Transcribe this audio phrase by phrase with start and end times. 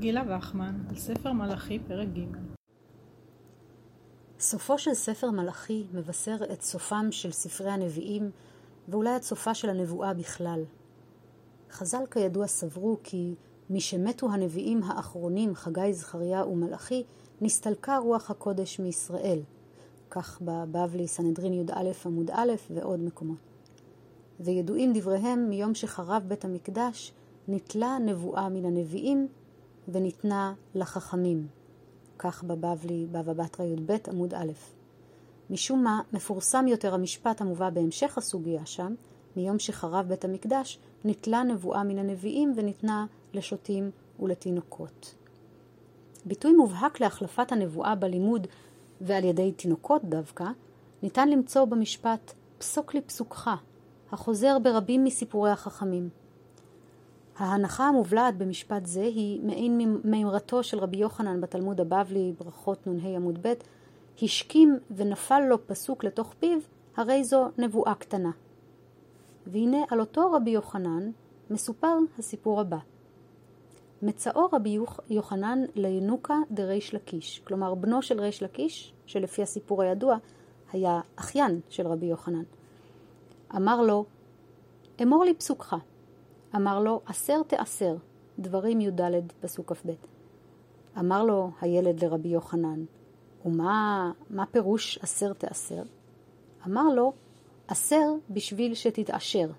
[0.00, 2.36] גילה וחמן, על ספר מלאכי, פרק ג'
[4.40, 8.30] סופו של ספר מלאכי מבשר את סופם של ספרי הנביאים,
[8.88, 10.64] ואולי את סופה של הנבואה בכלל.
[11.70, 13.34] חז"ל כידוע סברו כי
[13.70, 17.04] משמתו הנביאים האחרונים, חגי, זכריה ומלאכי,
[17.40, 19.42] נסתלקה רוח הקודש מישראל.
[20.10, 23.38] כך בבבלי, סנהדרין י"א עמוד א' ועוד מקומות.
[24.40, 27.12] וידועים דבריהם מיום שחרב בית המקדש,
[27.48, 29.28] נתלה נבואה מן הנביאים
[29.88, 31.46] וניתנה לחכמים.
[32.18, 34.52] כך בבבלי, בבא בתרא י"ב עמוד א'.
[35.50, 38.94] משום מה, מפורסם יותר המשפט המובא בהמשך הסוגיה שם,
[39.36, 43.90] מיום שחרב בית המקדש, נתלה נבואה מן הנביאים וניתנה לשוטים
[44.20, 45.14] ולתינוקות.
[46.24, 48.46] ביטוי מובהק להחלפת הנבואה בלימוד
[49.00, 50.44] ועל ידי תינוקות דווקא,
[51.02, 53.50] ניתן למצוא במשפט פסוק לי פסוקך,
[54.12, 56.08] החוזר ברבים מסיפורי החכמים.
[57.40, 63.38] ההנחה המובלעת במשפט זה היא מעין מימרתו של רבי יוחנן בתלמוד הבבלי, ברכות נ"ה עמוד
[63.42, 63.52] ב',
[64.22, 66.58] השכים ונפל לו פסוק לתוך פיו,
[66.96, 68.30] הרי זו נבואה קטנה.
[69.46, 71.10] והנה על אותו רבי יוחנן
[71.50, 72.78] מסופר הסיפור הבא.
[74.02, 74.78] מצאו רבי
[75.10, 80.16] יוחנן לינוקה דריש לקיש, כלומר בנו של ריש לקיש, שלפי הסיפור הידוע
[80.72, 82.44] היה אחיין של רבי יוחנן.
[83.56, 84.04] אמר לו,
[85.02, 85.76] אמור לי פסוקך.
[86.56, 87.96] אמר לו, עשר תעשר,
[88.38, 89.00] דברים י"ד
[89.40, 89.90] פסוק כ"ב.
[90.98, 92.84] אמר לו הילד לרבי יוחנן,
[93.44, 95.82] ומה מה פירוש עשר תעשר?
[96.66, 97.12] אמר לו,
[97.68, 99.50] עשר בשביל שתתעשר.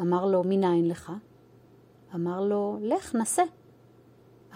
[0.00, 1.12] אמר לו, מניין לך?
[2.14, 3.42] אמר לו, לך נסה.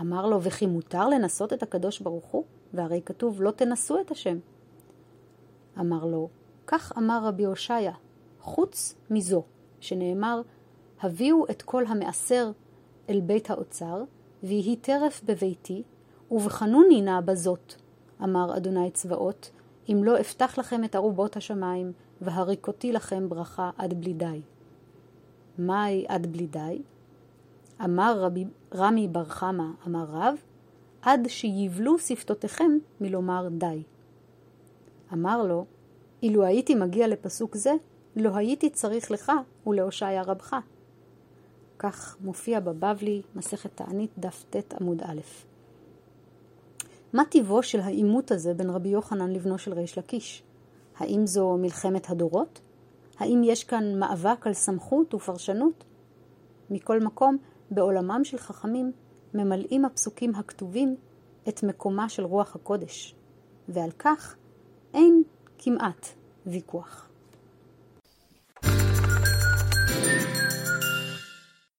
[0.01, 2.45] אמר לו, וכי מותר לנסות את הקדוש ברוך הוא?
[2.75, 4.39] והרי כתוב, לא תנסו את השם.
[5.81, 6.29] אמר לו,
[6.67, 7.93] כך אמר רבי הושעיה,
[8.41, 9.43] חוץ מזו,
[9.81, 10.43] שנאמר,
[11.03, 12.51] הביאו את כל המעשר
[13.09, 14.05] אל בית האוצר,
[14.43, 15.83] ויהי טרף בביתי,
[16.31, 17.75] ובחנוני נא בזאת,
[18.23, 19.51] אמר אדוני צבאות,
[19.89, 24.41] אם לא אפתח לכם את ארובות השמיים, והריקותי לכם ברכה עד בלי די.
[25.59, 26.83] מהי עד בלי די?
[27.85, 28.45] אמר רבי,
[28.75, 30.35] רמי בר חמא, אמר רב,
[31.03, 32.71] עד שיבלו שפתותיכם
[33.01, 33.83] מלומר די.
[35.13, 35.65] אמר לו,
[36.23, 37.73] אילו הייתי מגיע לפסוק זה,
[38.17, 39.33] לא הייתי צריך לך
[39.67, 40.57] ולהושעיה רבך.
[41.79, 45.21] כך מופיע בבבלי, מסכת תענית, דף ט עמוד א'.
[47.13, 50.43] מה טיבו של העימות הזה בין רבי יוחנן לבנו של ריש לקיש?
[50.97, 52.61] האם זו מלחמת הדורות?
[53.19, 55.85] האם יש כאן מאבק על סמכות ופרשנות?
[56.71, 57.37] מכל מקום,
[57.71, 58.93] בעולמם של חכמים
[59.35, 60.97] ממלאים הפסוקים הכתובים
[61.49, 63.15] את מקומה של רוח הקודש,
[63.69, 64.37] ועל כך
[64.95, 65.23] אין
[65.59, 66.07] כמעט
[66.47, 67.08] ויכוח.